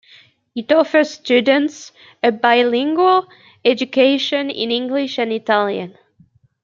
[0.55, 1.91] It offers students
[2.23, 3.27] a bilingual
[3.63, 5.95] education in English and Italian.